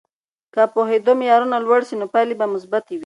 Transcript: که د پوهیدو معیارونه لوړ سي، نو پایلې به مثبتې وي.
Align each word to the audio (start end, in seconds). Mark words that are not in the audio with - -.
که 0.53 0.61
د 0.67 0.71
پوهیدو 0.73 1.11
معیارونه 1.21 1.57
لوړ 1.65 1.81
سي، 1.89 1.95
نو 2.01 2.05
پایلې 2.13 2.35
به 2.39 2.45
مثبتې 2.55 2.93
وي. 2.97 2.99